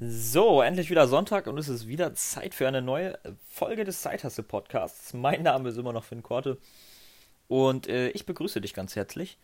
[0.00, 3.18] So, endlich wieder Sonntag und es ist wieder Zeit für eine neue
[3.50, 5.12] Folge des Zeithasse Podcasts.
[5.12, 6.56] Mein Name ist immer noch Finn Korte
[7.48, 9.38] und äh, ich begrüße dich ganz herzlich.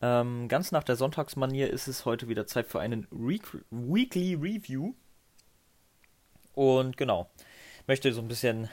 [0.00, 3.38] Ähm, ganz nach der Sonntagsmanier ist es heute wieder Zeit für einen Re
[3.70, 4.94] Weekly Review.
[6.54, 7.30] Und genau,
[7.86, 8.68] möchte so ein bisschen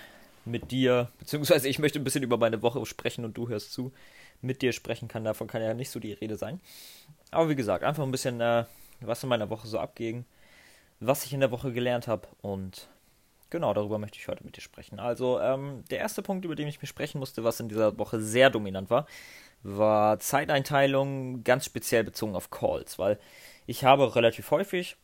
[0.46, 3.94] mit dir, beziehungsweise ich möchte ein bisschen über meine Woche sprechen und du hörst zu.
[4.42, 6.60] Mit dir sprechen kann, davon kann ja nicht so die Rede sein.
[7.30, 8.66] Aber wie gesagt, einfach ein bisschen, äh,
[9.00, 10.26] was in meiner Woche so abging
[11.00, 12.28] was ich in der Woche gelernt habe.
[12.42, 12.90] Und
[13.50, 15.00] genau darüber möchte ich heute mit dir sprechen.
[15.00, 18.20] Also, ähm, der erste Punkt, über den ich mir sprechen musste, was in dieser Woche
[18.20, 19.06] sehr dominant war,
[19.64, 23.20] war Zeiteinteilung, ganz speziell bezogen auf Calls, weil
[23.68, 24.96] ich habe relativ häufig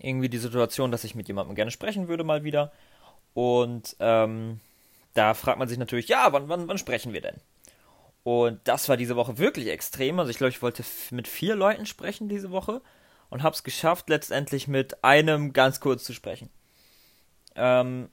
[0.00, 2.72] irgendwie die Situation, dass ich mit jemandem gerne sprechen würde, mal wieder.
[3.34, 4.60] Und ähm,
[5.14, 7.36] da fragt man sich natürlich, ja, wann, wann, wann sprechen wir denn?
[8.22, 10.18] Und das war diese Woche wirklich extrem.
[10.18, 12.82] Also ich glaube, ich wollte mit vier Leuten sprechen diese Woche
[13.30, 16.50] und habe es geschafft, letztendlich mit einem ganz kurz zu sprechen.
[17.54, 18.08] Ähm,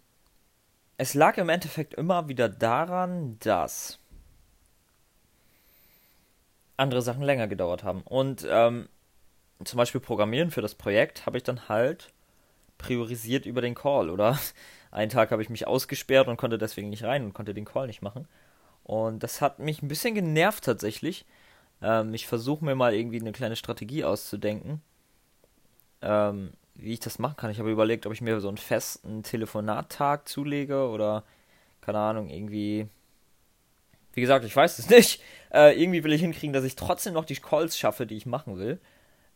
[0.98, 4.00] es lag im Endeffekt immer wieder daran, dass
[6.78, 8.02] andere Sachen länger gedauert haben.
[8.02, 8.90] Und ähm,
[9.64, 12.12] zum Beispiel Programmieren für das Projekt habe ich dann halt
[12.78, 14.10] priorisiert über den Call.
[14.10, 14.38] Oder
[14.92, 17.88] einen Tag habe ich mich ausgesperrt und konnte deswegen nicht rein und konnte den Call
[17.88, 18.28] nicht machen.
[18.84, 21.26] Und das hat mich ein bisschen genervt tatsächlich.
[21.82, 24.82] Ähm, ich versuche mir mal irgendwie eine kleine Strategie auszudenken,
[26.06, 27.52] ähm, wie ich das machen kann.
[27.52, 31.24] Ich habe überlegt, ob ich mir so einen festen Telefonattag zulege oder,
[31.82, 32.88] keine Ahnung, irgendwie.
[34.14, 35.22] Wie gesagt, ich weiß es nicht.
[35.54, 38.58] Äh, irgendwie will ich hinkriegen, dass ich trotzdem noch die Calls schaffe, die ich machen
[38.58, 38.80] will.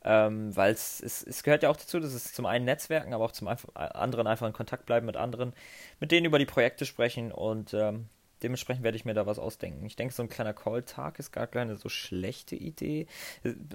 [0.01, 3.49] Ähm, weil es, gehört ja auch dazu, dass es zum einen Netzwerken, aber auch zum
[3.75, 5.53] anderen einfach in Kontakt bleiben mit anderen,
[5.99, 8.07] mit denen über die Projekte sprechen und ähm,
[8.41, 9.85] dementsprechend werde ich mir da was ausdenken.
[9.85, 13.07] Ich denke, so ein kleiner Call-Tag ist gar keine so schlechte Idee.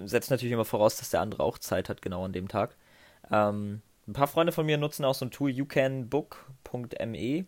[0.05, 2.75] Setzt natürlich immer voraus, dass der andere auch Zeit hat, genau an dem Tag.
[3.31, 7.45] Ähm, ein paar Freunde von mir nutzen auch so ein Tool youcanbook.me.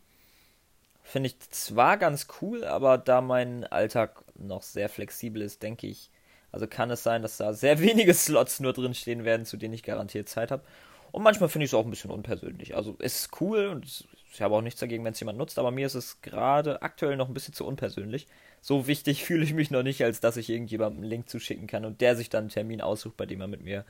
[1.03, 6.09] Finde ich zwar ganz cool, aber da mein Alltag noch sehr flexibel ist, denke ich,
[6.51, 9.73] also kann es sein, dass da sehr wenige Slots nur drin stehen werden, zu denen
[9.73, 10.63] ich garantiert Zeit habe.
[11.11, 12.75] Und manchmal finde ich es auch ein bisschen unpersönlich.
[12.75, 15.71] Also es ist cool und ich habe auch nichts dagegen, wenn es jemand nutzt, aber
[15.71, 18.27] mir ist es gerade aktuell noch ein bisschen zu unpersönlich.
[18.61, 21.85] So wichtig fühle ich mich noch nicht, als dass ich irgendjemandem einen Link zuschicken kann
[21.85, 23.85] und der sich dann einen Termin aussucht, bei dem er mit mir,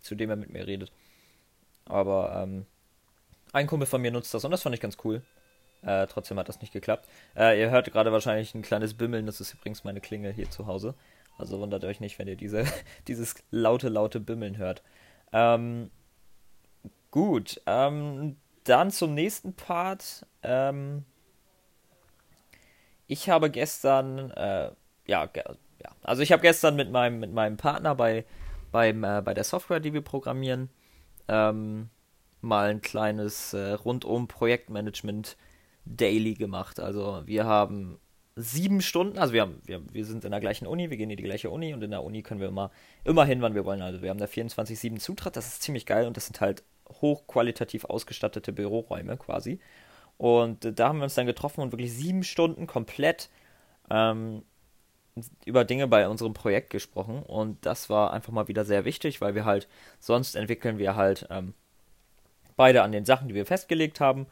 [0.00, 0.92] zu dem er mit mir redet.
[1.88, 2.66] Aber ähm,
[3.52, 5.22] ein Kumpel von mir nutzt das und das fand ich ganz cool.
[5.82, 7.08] Äh, trotzdem hat das nicht geklappt.
[7.36, 10.66] Äh, ihr hört gerade wahrscheinlich ein kleines Bimmeln, das ist übrigens meine Klingel hier zu
[10.66, 10.94] Hause.
[11.38, 12.64] Also wundert euch nicht, wenn ihr diese,
[13.08, 14.82] dieses laute, laute Bimmeln hört.
[15.32, 15.90] Ähm,
[17.10, 20.26] gut, ähm, dann zum nächsten Part.
[20.42, 21.04] Ähm,
[23.06, 24.72] ich habe gestern, äh,
[25.06, 28.24] ja, ja, also ich habe gestern mit meinem, mit meinem Partner bei,
[28.72, 30.70] beim, äh, bei der Software, die wir programmieren,
[31.28, 31.90] ähm,
[32.40, 35.36] mal ein kleines äh, rundum Projektmanagement
[35.84, 36.80] Daily gemacht.
[36.80, 37.98] Also wir haben
[38.36, 41.16] sieben Stunden, also wir, haben, wir, wir sind in der gleichen Uni, wir gehen in
[41.16, 42.70] die gleiche Uni und in der Uni können wir immer,
[43.04, 43.82] immer hin, wann wir wollen.
[43.82, 46.62] Also wir haben da 24-7 Zutritt, das ist ziemlich geil und das sind halt
[47.00, 49.58] hochqualitativ ausgestattete Büroräume quasi.
[50.16, 53.28] Und äh, da haben wir uns dann getroffen und wirklich sieben Stunden komplett
[53.90, 54.42] ähm,
[55.44, 59.34] über Dinge bei unserem Projekt gesprochen und das war einfach mal wieder sehr wichtig, weil
[59.34, 59.68] wir halt
[60.00, 61.54] sonst entwickeln wir halt ähm,
[62.56, 64.26] beide an den Sachen, die wir festgelegt haben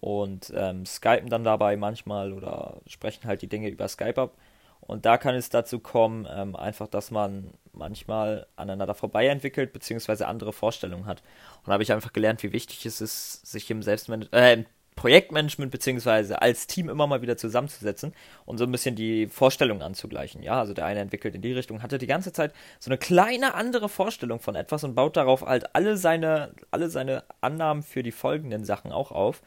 [0.00, 4.32] und ähm, skypen dann dabei manchmal oder sprechen halt die Dinge über Skype ab.
[4.80, 10.26] Und da kann es dazu kommen, ähm, einfach, dass man manchmal aneinander vorbei entwickelt, beziehungsweise
[10.26, 11.22] andere Vorstellungen hat.
[11.58, 14.64] Und da habe ich einfach gelernt, wie wichtig es ist, sich im Selbstmanagement, äh,
[14.96, 18.14] Projektmanagement beziehungsweise als Team immer mal wieder zusammenzusetzen
[18.44, 20.42] und so ein bisschen die Vorstellung anzugleichen.
[20.42, 23.54] Ja, also der eine entwickelt in die Richtung, hatte die ganze Zeit so eine kleine
[23.54, 28.12] andere Vorstellung von etwas und baut darauf halt alle seine, alle seine Annahmen für die
[28.12, 29.42] folgenden Sachen auch auf.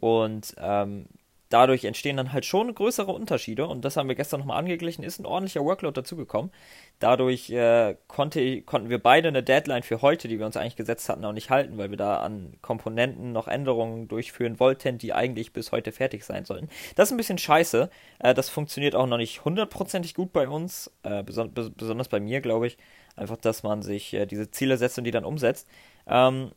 [0.00, 1.06] Und ähm,
[1.48, 5.18] dadurch entstehen dann halt schon größere Unterschiede und das haben wir gestern nochmal angeglichen, ist
[5.18, 6.50] ein ordentlicher Workload dazugekommen.
[6.98, 11.08] Dadurch äh, konnte, konnten wir beide eine Deadline für heute, die wir uns eigentlich gesetzt
[11.08, 15.52] hatten, auch nicht halten, weil wir da an Komponenten noch Änderungen durchführen wollten, die eigentlich
[15.52, 16.68] bis heute fertig sein sollten.
[16.96, 17.88] Das ist ein bisschen scheiße.
[18.18, 22.40] Äh, das funktioniert auch noch nicht hundertprozentig gut bei uns, äh, beson besonders bei mir,
[22.40, 22.78] glaube ich.
[23.16, 25.66] Einfach, dass man sich äh, diese Ziele setzt und die dann umsetzt.
[26.06, 26.52] Ähm,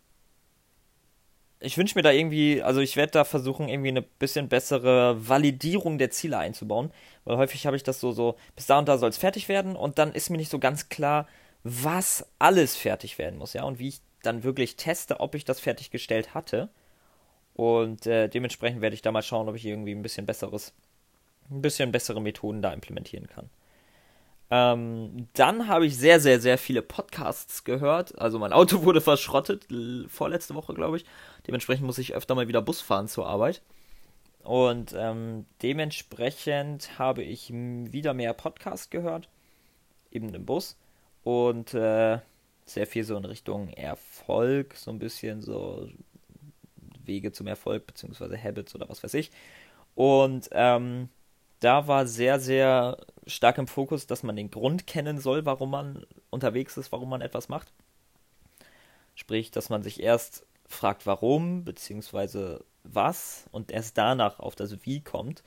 [1.61, 5.97] ich wünsche mir da irgendwie, also ich werde da versuchen, irgendwie eine bisschen bessere Validierung
[5.97, 6.91] der Ziele einzubauen,
[7.23, 9.75] weil häufig habe ich das so, so, bis da und da soll es fertig werden
[9.75, 11.27] und dann ist mir nicht so ganz klar,
[11.63, 15.59] was alles fertig werden muss, ja, und wie ich dann wirklich teste, ob ich das
[15.59, 16.69] fertiggestellt hatte.
[17.53, 20.73] Und äh, dementsprechend werde ich da mal schauen, ob ich irgendwie ein bisschen besseres,
[21.49, 23.49] ein bisschen bessere Methoden da implementieren kann.
[24.53, 28.19] Ähm, dann habe ich sehr, sehr, sehr viele Podcasts gehört.
[28.19, 29.65] Also mein Auto wurde verschrottet,
[30.09, 31.05] vorletzte Woche, glaube ich.
[31.47, 33.61] Dementsprechend muss ich öfter mal wieder Bus fahren zur Arbeit.
[34.43, 39.29] Und ähm, dementsprechend habe ich wieder mehr Podcasts gehört,
[40.11, 40.77] eben im Bus.
[41.23, 42.19] Und äh,
[42.65, 45.87] sehr viel so in Richtung Erfolg, so ein bisschen so
[47.05, 49.31] Wege zum Erfolg, beziehungsweise Habits oder was weiß ich.
[49.95, 51.09] Und ähm,
[51.61, 52.97] da war sehr, sehr
[53.27, 57.21] stark im Fokus, dass man den Grund kennen soll, warum man unterwegs ist, warum man
[57.21, 57.71] etwas macht.
[59.15, 65.01] Sprich, dass man sich erst fragt, warum, beziehungsweise was und erst danach auf das Wie
[65.01, 65.43] kommt.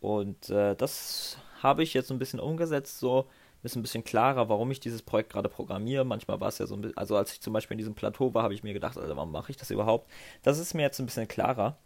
[0.00, 3.26] Und äh, das habe ich jetzt ein bisschen umgesetzt, so
[3.62, 6.04] ist ein bisschen klarer, warum ich dieses Projekt gerade programmiere.
[6.04, 8.34] Manchmal war es ja so ein bisschen, also als ich zum Beispiel in diesem Plateau
[8.34, 10.08] war, habe ich mir gedacht, also warum mache ich das überhaupt?
[10.42, 11.76] Das ist mir jetzt ein bisschen klarer.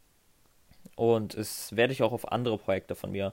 [0.96, 3.32] Und es werde ich auch auf andere Projekte von mir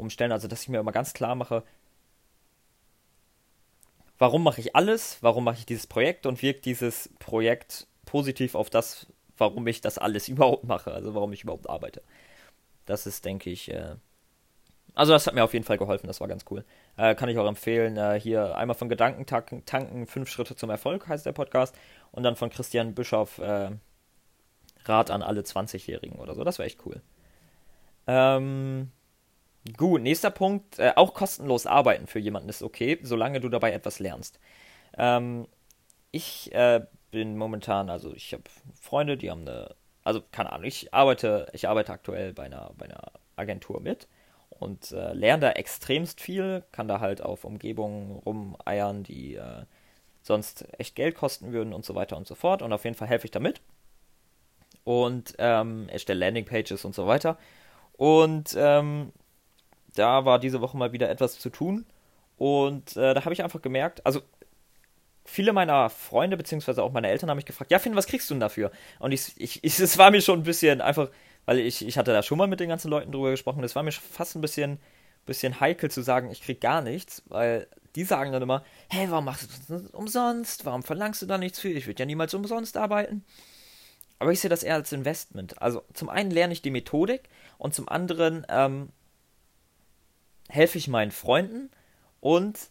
[0.00, 0.32] umstellen.
[0.32, 1.62] Also, dass ich mir immer ganz klar mache,
[4.18, 8.70] warum mache ich alles, warum mache ich dieses Projekt und wirkt dieses Projekt positiv auf
[8.70, 9.06] das,
[9.36, 12.02] warum ich das alles überhaupt mache, also warum ich überhaupt arbeite.
[12.86, 13.96] Das ist, denke ich, äh
[14.94, 16.64] also das hat mir auf jeden Fall geholfen, das war ganz cool.
[16.96, 21.06] Äh, kann ich auch empfehlen, äh, hier einmal von Gedanken tanken, fünf Schritte zum Erfolg
[21.06, 21.76] heißt der Podcast
[22.10, 23.70] und dann von Christian Bischoff äh,
[24.84, 27.00] Rat an alle 20-Jährigen oder so, das wäre echt cool.
[28.06, 28.90] Ähm,
[29.76, 33.98] gut, nächster Punkt, äh, auch kostenlos arbeiten für jemanden ist okay, solange du dabei etwas
[33.98, 34.38] lernst.
[34.96, 35.46] Ähm,
[36.12, 36.80] ich äh,
[37.10, 38.44] bin momentan, also ich habe
[38.80, 39.74] Freunde, die haben eine,
[40.04, 44.08] also keine Ahnung, ich arbeite, ich arbeite aktuell bei einer, bei einer Agentur mit
[44.50, 49.64] und äh, lerne da extremst viel, kann da halt auf Umgebungen rumeiern, die äh,
[50.22, 52.62] sonst echt Geld kosten würden und so weiter und so fort.
[52.62, 53.60] Und auf jeden Fall helfe ich damit.
[54.84, 57.38] Und ähm, erstelle Landingpages und so weiter.
[57.94, 59.12] Und ähm,
[59.94, 61.86] da war diese Woche mal wieder etwas zu tun.
[62.36, 64.22] Und äh, da habe ich einfach gemerkt, also
[65.24, 68.34] viele meiner Freunde beziehungsweise auch meine Eltern haben mich gefragt, ja Finn, was kriegst du
[68.34, 68.70] denn dafür?
[68.98, 71.10] Und ich, ich, ich, es war mir schon ein bisschen einfach,
[71.44, 73.82] weil ich, ich hatte da schon mal mit den ganzen Leuten drüber gesprochen, es war
[73.82, 74.78] mir fast ein bisschen,
[75.26, 79.24] bisschen heikel zu sagen, ich krieg gar nichts, weil die sagen dann immer, hey, warum
[79.24, 80.64] machst du das umsonst?
[80.64, 81.68] Warum verlangst du da nichts für?
[81.68, 83.24] Ich würde ja niemals umsonst arbeiten.
[84.18, 85.60] Aber ich sehe das eher als Investment.
[85.60, 87.22] Also zum einen lerne ich die Methodik
[87.58, 88.90] und zum anderen ähm,
[90.50, 91.70] helfe ich meinen Freunden
[92.20, 92.70] und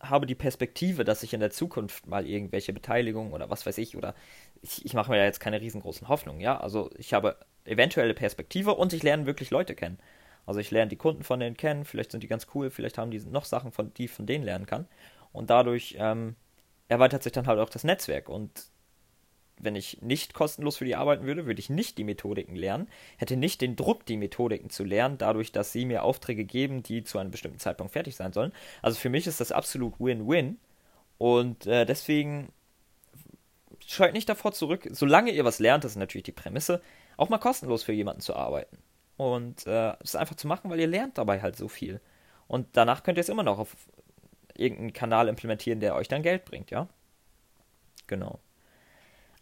[0.00, 3.96] habe die Perspektive, dass ich in der Zukunft mal irgendwelche Beteiligungen oder was weiß ich,
[3.96, 4.14] oder
[4.60, 6.58] ich, ich mache mir ja jetzt keine riesengroßen Hoffnungen, ja.
[6.58, 9.98] Also ich habe eventuelle Perspektive und ich lerne wirklich Leute kennen.
[10.44, 13.12] Also ich lerne die Kunden von denen kennen, vielleicht sind die ganz cool, vielleicht haben
[13.12, 14.88] die noch Sachen, von, die ich von denen lernen kann.
[15.32, 16.34] Und dadurch ähm,
[16.88, 18.28] erweitert sich dann halt auch das Netzwerk.
[18.28, 18.50] Und
[19.58, 23.36] wenn ich nicht kostenlos für die arbeiten würde, würde ich nicht die Methodiken lernen, hätte
[23.36, 27.18] nicht den Druck, die Methodiken zu lernen, dadurch, dass sie mir Aufträge geben, die zu
[27.18, 28.52] einem bestimmten Zeitpunkt fertig sein sollen.
[28.80, 30.58] Also für mich ist das absolut Win-Win.
[31.18, 32.52] Und äh, deswegen
[33.86, 36.82] scheut nicht davor zurück, solange ihr was lernt, das ist natürlich die Prämisse,
[37.16, 38.78] auch mal kostenlos für jemanden zu arbeiten.
[39.16, 42.00] Und äh, es einfach zu machen, weil ihr lernt dabei halt so viel.
[42.48, 43.76] Und danach könnt ihr es immer noch auf
[44.56, 46.88] irgendeinen Kanal implementieren, der euch dann Geld bringt, ja?
[48.06, 48.40] Genau.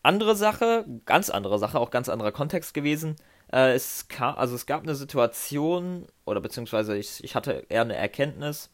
[0.02, 3.17] Andere Sache, ganz andere Sache, auch ganz anderer Kontext gewesen.
[3.52, 7.97] Äh, es, kam, also es gab eine Situation, oder beziehungsweise ich, ich hatte eher eine
[7.97, 8.70] Erkenntnis.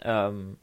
[0.00, 0.58] Ähm,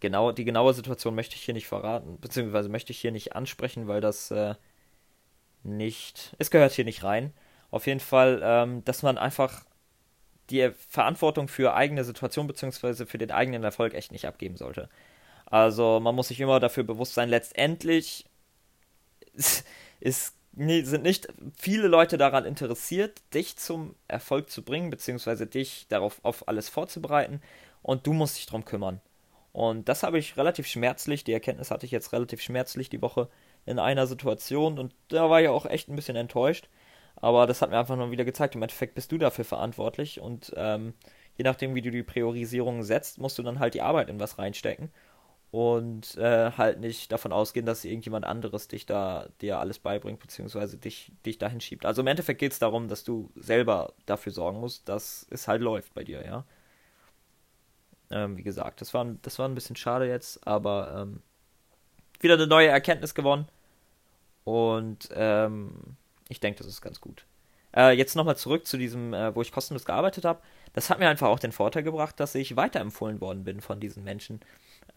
[0.00, 3.88] genau, die genaue Situation möchte ich hier nicht verraten, beziehungsweise möchte ich hier nicht ansprechen,
[3.88, 4.54] weil das äh,
[5.62, 6.36] nicht.
[6.38, 7.32] Es gehört hier nicht rein.
[7.70, 9.64] Auf jeden Fall, ähm, dass man einfach
[10.50, 14.88] die Verantwortung für eigene Situation beziehungsweise für den eigenen Erfolg echt nicht abgeben sollte.
[15.46, 18.26] Also man muss sich immer dafür bewusst sein, letztendlich
[20.00, 26.20] ist, sind nicht viele Leute daran interessiert, dich zum Erfolg zu bringen, beziehungsweise dich darauf
[26.24, 27.40] auf alles vorzubereiten
[27.82, 29.00] und du musst dich darum kümmern.
[29.52, 33.28] Und das habe ich relativ schmerzlich, die Erkenntnis hatte ich jetzt relativ schmerzlich die Woche
[33.66, 36.68] in einer Situation und da war ich auch echt ein bisschen enttäuscht.
[37.16, 40.52] Aber das hat mir einfach nur wieder gezeigt, im Endeffekt bist du dafür verantwortlich und
[40.56, 40.94] ähm,
[41.36, 44.38] je nachdem, wie du die Priorisierung setzt, musst du dann halt die Arbeit in was
[44.38, 44.90] reinstecken
[45.50, 50.76] und äh, halt nicht davon ausgehen, dass irgendjemand anderes dich da dir alles beibringt, beziehungsweise
[50.76, 51.86] dich, dich dahin schiebt.
[51.86, 55.62] Also im Endeffekt geht es darum, dass du selber dafür sorgen musst, dass es halt
[55.62, 56.44] läuft bei dir, ja.
[58.10, 61.22] Ähm, wie gesagt, das war, das war ein bisschen schade jetzt, aber ähm,
[62.20, 63.46] wieder eine neue Erkenntnis gewonnen.
[64.44, 65.96] Und ähm,
[66.28, 67.24] ich denke, das ist ganz gut.
[67.76, 70.40] Äh, jetzt nochmal zurück zu diesem, äh, wo ich kostenlos gearbeitet habe.
[70.72, 74.04] Das hat mir einfach auch den Vorteil gebracht, dass ich weiterempfohlen worden bin von diesen
[74.04, 74.40] Menschen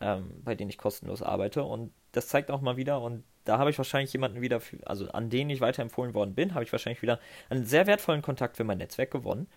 [0.02, 1.64] ähm, bei denen ich kostenlos arbeite.
[1.64, 5.10] Und das zeigt auch mal wieder, und da habe ich wahrscheinlich jemanden wieder, für, also
[5.10, 8.64] an den ich weiterempfohlen worden bin, habe ich wahrscheinlich wieder einen sehr wertvollen Kontakt für
[8.64, 9.48] mein Netzwerk gewonnen.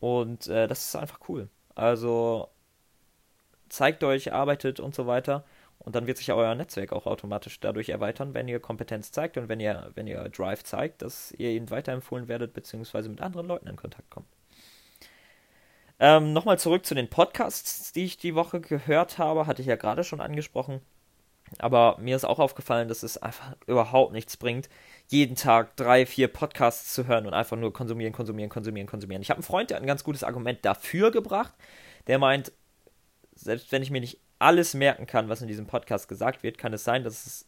[0.00, 1.48] Und äh, das ist einfach cool.
[1.74, 2.48] Also,
[3.68, 5.44] zeigt euch, arbeitet und so weiter.
[5.78, 9.48] Und dann wird sich euer Netzwerk auch automatisch dadurch erweitern, wenn ihr Kompetenz zeigt und
[9.48, 13.66] wenn ihr, wenn ihr Drive zeigt, dass ihr ihnen weiterempfohlen werdet, beziehungsweise mit anderen Leuten
[13.66, 14.26] in Kontakt kommt.
[16.00, 19.76] Ähm, Nochmal zurück zu den Podcasts, die ich die Woche gehört habe, hatte ich ja
[19.76, 20.80] gerade schon angesprochen.
[21.58, 24.68] Aber mir ist auch aufgefallen, dass es einfach überhaupt nichts bringt,
[25.08, 29.20] jeden Tag drei, vier Podcasts zu hören und einfach nur konsumieren, konsumieren, konsumieren, konsumieren.
[29.20, 31.52] Ich habe einen Freund, der ein ganz gutes Argument dafür gebracht.
[32.06, 32.52] Der meint,
[33.34, 36.72] selbst wenn ich mir nicht alles merken kann, was in diesem Podcast gesagt wird, kann
[36.72, 37.46] es sein, dass es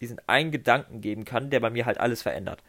[0.00, 2.62] diesen einen Gedanken geben kann, der bei mir halt alles verändert.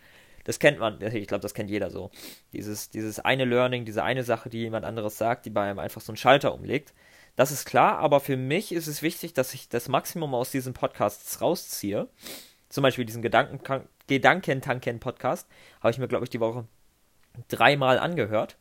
[0.48, 2.10] Das kennt man, ich glaube, das kennt jeder so.
[2.54, 6.00] Dieses, dieses eine Learning, diese eine Sache, die jemand anderes sagt, die bei einem einfach
[6.00, 6.94] so einen Schalter umlegt.
[7.36, 10.74] Das ist klar, aber für mich ist es wichtig, dass ich das Maximum aus diesen
[10.74, 12.08] Podcasts rausziehe.
[12.70, 15.50] Zum Beispiel diesen Gedankentanken-Podcast
[15.82, 16.66] habe ich mir, glaube ich, die Woche
[17.50, 18.56] dreimal angehört.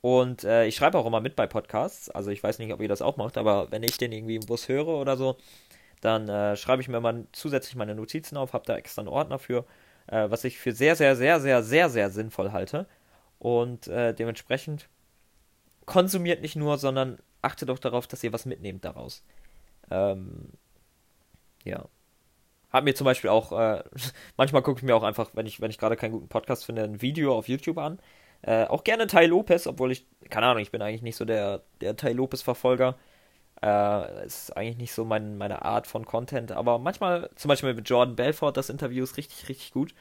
[0.00, 2.08] Und äh, ich schreibe auch immer mit bei Podcasts.
[2.08, 4.46] Also ich weiß nicht, ob ihr das auch macht, aber wenn ich den irgendwie im
[4.46, 5.36] Bus höre oder so,
[6.00, 9.38] dann äh, schreibe ich mir mal zusätzlich meine Notizen auf, habe da extra einen Ordner
[9.38, 9.66] für,
[10.08, 12.86] äh, was ich für sehr, sehr, sehr, sehr, sehr, sehr sinnvoll halte.
[13.38, 14.88] Und äh, dementsprechend
[15.86, 19.24] konsumiert nicht nur, sondern achtet auch darauf, dass ihr was mitnehmt daraus.
[19.90, 20.50] Ähm,
[21.64, 21.86] ja.
[22.70, 23.82] Hab mir zum Beispiel auch, äh,
[24.36, 26.82] manchmal gucke ich mir auch einfach, wenn ich, wenn ich gerade keinen guten Podcast finde,
[26.82, 27.98] ein Video auf YouTube an
[28.42, 31.62] äh, auch gerne Tai Lopez, obwohl ich, keine Ahnung, ich bin eigentlich nicht so der,
[31.80, 32.96] der Tai Lopez-Verfolger.
[33.62, 37.88] Äh, ist eigentlich nicht so mein, meine Art von Content, aber manchmal, zum Beispiel mit
[37.88, 39.94] Jordan Belfort, das Interview ist richtig, richtig gut.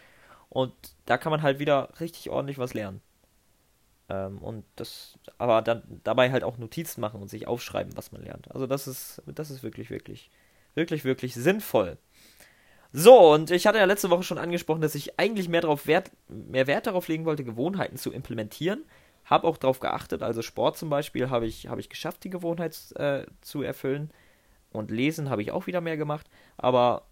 [0.49, 0.73] Und
[1.05, 3.01] da kann man halt wieder richtig ordentlich was lernen.
[4.09, 8.23] Ähm, und das, aber dann dabei halt auch Notizen machen und sich aufschreiben, was man
[8.23, 8.49] lernt.
[8.51, 10.29] Also das ist, das ist wirklich, wirklich,
[10.75, 11.97] wirklich, wirklich sinnvoll.
[12.93, 16.11] So, und ich hatte ja letzte Woche schon angesprochen, dass ich eigentlich mehr, darauf Wert,
[16.29, 18.85] mehr Wert darauf legen wollte, Gewohnheiten zu implementieren.
[19.27, 22.75] Habe auch darauf geachtet, also Sport zum Beispiel habe ich, hab ich geschafft, die Gewohnheit
[22.95, 24.11] äh, zu erfüllen.
[24.71, 26.27] Und Lesen habe ich auch wieder mehr gemacht.
[26.57, 27.03] Aber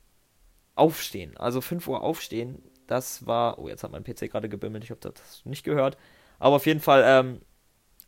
[0.75, 3.59] aufstehen, also 5 Uhr aufstehen, das war.
[3.59, 5.97] Oh, jetzt hat mein PC gerade gebimmelt, ich habe das nicht gehört.
[6.39, 7.41] Aber auf jeden Fall, ähm,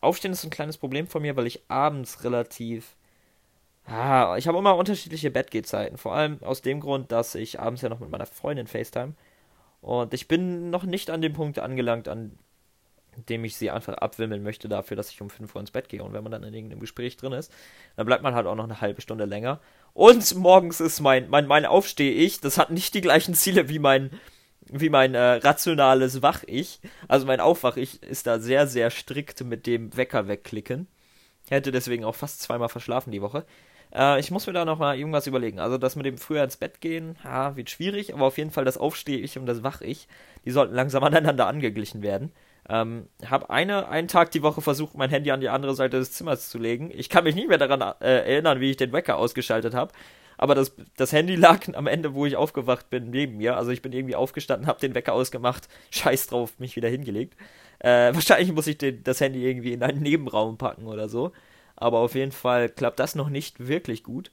[0.02, 2.98] aufstehen ist ein kleines Problem von mir, weil ich abends relativ
[3.88, 5.98] Ah, ich habe immer unterschiedliche Bettgehzeiten.
[5.98, 9.14] Vor allem aus dem Grund, dass ich abends ja noch mit meiner Freundin FaceTime.
[9.82, 12.38] Und ich bin noch nicht an dem Punkt angelangt, an
[13.29, 16.03] dem ich sie einfach abwimmeln möchte dafür, dass ich um 5 Uhr ins Bett gehe.
[16.03, 17.51] Und wenn man dann in irgendeinem Gespräch drin ist,
[17.95, 19.59] dann bleibt man halt auch noch eine halbe Stunde länger.
[19.93, 24.12] Und morgens ist mein, mein, mein Aufsteh-Ich, das hat nicht die gleichen Ziele wie mein,
[24.69, 26.79] wie mein äh, rationales Wach-Ich.
[27.07, 30.88] Also mein Aufwach-Ich ist da sehr, sehr strikt mit dem Wecker wegklicken.
[31.50, 33.45] Hätte deswegen auch fast zweimal verschlafen die Woche.
[33.93, 35.59] Äh, ich muss mir da noch mal irgendwas überlegen.
[35.59, 38.65] Also das mit dem früher ins Bett gehen, ja, wird schwierig, aber auf jeden Fall
[38.65, 40.07] das Aufstehe-Ich und das Wach-Ich,
[40.45, 42.31] die sollten langsam aneinander angeglichen werden.
[42.69, 46.12] Ähm, habe eine, einen Tag die Woche versucht, mein Handy an die andere Seite des
[46.12, 46.91] Zimmers zu legen.
[46.93, 49.93] Ich kann mich nicht mehr daran äh, erinnern, wie ich den Wecker ausgeschaltet habe.
[50.38, 53.57] Aber das, das Handy lag am Ende, wo ich aufgewacht bin, neben mir.
[53.57, 57.36] Also ich bin irgendwie aufgestanden, habe den Wecker ausgemacht, scheiß drauf, mich wieder hingelegt.
[57.79, 61.31] Äh, wahrscheinlich muss ich den, das Handy irgendwie in einen Nebenraum packen oder so.
[61.75, 64.31] Aber auf jeden Fall klappt das noch nicht wirklich gut.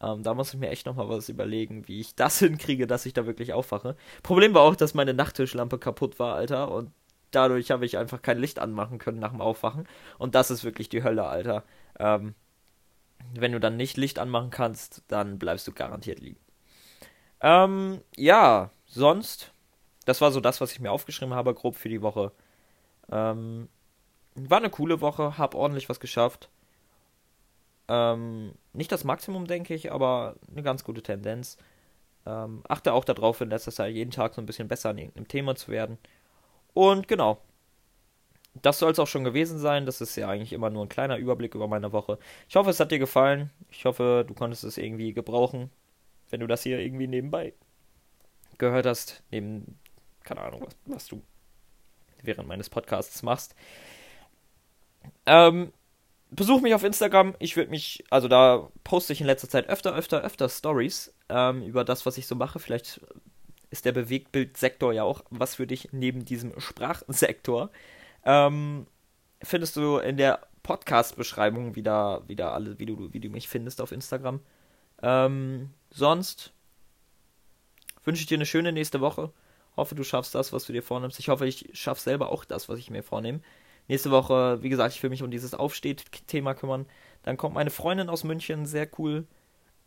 [0.00, 3.12] Ähm, da muss ich mir echt nochmal was überlegen, wie ich das hinkriege, dass ich
[3.12, 3.96] da wirklich aufwache.
[4.22, 6.70] Problem war auch, dass meine Nachttischlampe kaputt war, Alter.
[6.72, 6.90] Und
[7.30, 9.88] dadurch habe ich einfach kein Licht anmachen können nach dem Aufwachen.
[10.18, 11.64] Und das ist wirklich die Hölle, Alter.
[11.98, 12.34] Ähm,
[13.34, 16.38] wenn du dann nicht Licht anmachen kannst, dann bleibst du garantiert liegen.
[17.40, 19.52] Ähm, ja, sonst,
[20.04, 22.32] das war so das, was ich mir aufgeschrieben habe, grob für die Woche.
[23.10, 23.68] Ähm,
[24.34, 26.50] war eine coole Woche, hab ordentlich was geschafft.
[27.88, 31.56] Ähm, nicht das Maximum, denke ich, aber eine ganz gute Tendenz.
[32.26, 35.28] Ähm, achte auch darauf, in letzter Zeit jeden Tag so ein bisschen besser an irgendeinem
[35.28, 35.98] Thema zu werden.
[36.76, 37.38] Und genau.
[38.60, 39.86] Das soll es auch schon gewesen sein.
[39.86, 42.18] Das ist ja eigentlich immer nur ein kleiner Überblick über meine Woche.
[42.50, 43.50] Ich hoffe, es hat dir gefallen.
[43.70, 45.70] Ich hoffe, du konntest es irgendwie gebrauchen,
[46.28, 47.54] wenn du das hier irgendwie nebenbei
[48.58, 49.22] gehört hast.
[49.30, 49.78] Neben,
[50.22, 51.22] keine Ahnung, was, was du
[52.20, 53.54] während meines Podcasts machst.
[55.24, 55.72] Ähm,
[56.30, 57.36] besuch mich auf Instagram.
[57.38, 61.62] Ich würde mich, also da poste ich in letzter Zeit öfter, öfter, öfter Stories ähm,
[61.62, 62.58] über das, was ich so mache.
[62.58, 63.00] Vielleicht
[63.76, 67.70] ist der Bewegtbildsektor ja auch was für dich neben diesem Sprachsektor.
[68.24, 68.86] Ähm,
[69.42, 73.92] findest du in der Podcast-Beschreibung wieder, wieder alle, wie du, wie du mich findest auf
[73.92, 74.40] Instagram.
[75.02, 76.52] Ähm, sonst
[78.04, 79.32] wünsche ich dir eine schöne nächste Woche.
[79.76, 81.18] Hoffe, du schaffst das, was du dir vornimmst.
[81.18, 83.40] Ich hoffe, ich schaffe selber auch das, was ich mir vornehme.
[83.88, 86.86] Nächste Woche, wie gesagt, ich will mich um dieses Aufsteht-Thema kümmern.
[87.22, 89.26] Dann kommt meine Freundin aus München, sehr cool.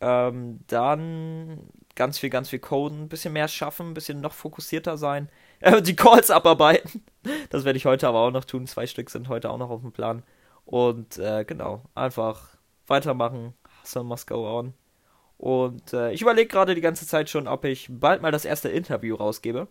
[0.00, 4.96] Ähm, dann ganz viel, ganz viel coden, ein bisschen mehr schaffen, ein bisschen noch fokussierter
[4.96, 5.28] sein.
[5.62, 7.04] Äh, die Calls abarbeiten.
[7.50, 8.66] Das werde ich heute aber auch noch tun.
[8.66, 10.22] Zwei Stück sind heute auch noch auf dem Plan.
[10.64, 13.52] Und äh, genau, einfach weitermachen,
[13.82, 14.72] hustle must go on.
[15.36, 18.70] Und äh, ich überlege gerade die ganze Zeit schon, ob ich bald mal das erste
[18.70, 19.68] Interview rausgebe.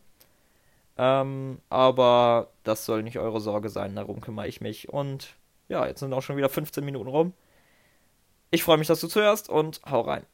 [0.97, 4.89] Ähm, aber das soll nicht eure Sorge sein, darum kümmere ich mich.
[4.89, 5.35] Und
[5.69, 7.33] ja, jetzt sind auch schon wieder 15 Minuten rum.
[8.51, 10.25] Ich freue mich, dass du zuhörst und hau rein.